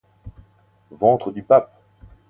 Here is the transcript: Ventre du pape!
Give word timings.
Ventre 0.89 1.31
du 1.31 1.43
pape! 1.43 1.71